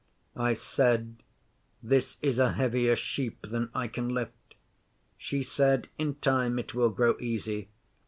'I 0.35 0.53
said, 0.53 1.17
"This 1.83 2.17
is 2.23 2.39
a 2.39 2.53
heavier 2.53 2.95
sheep 2.95 3.37
than 3.43 3.69
I 3.75 3.87
can 3.87 4.09
lift." 4.09 4.55
She 5.15 5.43
said, 5.43 5.89
"In 5.99 6.15
time 6.15 6.57
it 6.57 6.73
will 6.73 6.89
grow 6.89 7.15
easy. 7.19 7.69